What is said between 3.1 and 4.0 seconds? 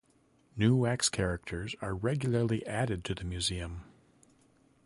the Museum.